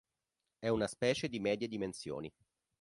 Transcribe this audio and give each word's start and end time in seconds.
È 0.57 0.67
una 0.67 0.87
specie 0.87 1.27
di 1.29 1.39
medie 1.39 1.67
dimensioni. 1.67 2.33